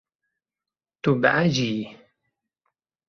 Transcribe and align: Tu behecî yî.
Tu 1.03 1.09
behecî 1.21 1.69
yî. 1.77 1.81